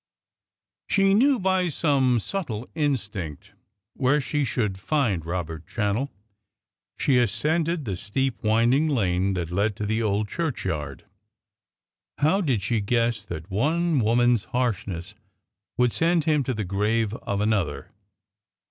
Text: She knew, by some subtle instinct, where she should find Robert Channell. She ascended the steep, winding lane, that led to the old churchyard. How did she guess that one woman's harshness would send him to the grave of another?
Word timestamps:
She 0.87 1.13
knew, 1.13 1.37
by 1.37 1.67
some 1.69 2.17
subtle 2.19 2.67
instinct, 2.73 3.53
where 3.93 4.19
she 4.19 4.43
should 4.43 4.79
find 4.79 5.23
Robert 5.23 5.67
Channell. 5.67 6.09
She 6.97 7.19
ascended 7.19 7.85
the 7.85 7.95
steep, 7.95 8.41
winding 8.41 8.89
lane, 8.89 9.35
that 9.35 9.51
led 9.51 9.75
to 9.75 9.85
the 9.85 10.01
old 10.01 10.27
churchyard. 10.27 11.05
How 12.17 12.41
did 12.41 12.63
she 12.63 12.81
guess 12.81 13.23
that 13.27 13.51
one 13.51 13.99
woman's 13.99 14.45
harshness 14.45 15.13
would 15.77 15.93
send 15.93 16.23
him 16.23 16.43
to 16.45 16.55
the 16.55 16.65
grave 16.65 17.13
of 17.21 17.39
another? 17.39 17.91